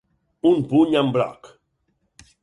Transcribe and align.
Un 0.51 0.63
puny 0.71 0.95
amb 1.01 1.13
broc. 1.17 1.51